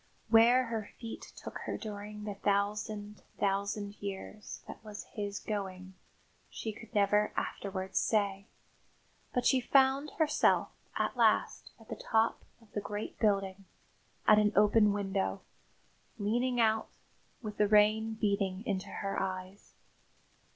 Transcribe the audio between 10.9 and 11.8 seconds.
at last